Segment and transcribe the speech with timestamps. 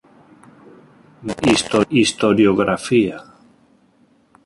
[1.39, 1.55] Ver
[2.01, 3.17] Historiografía.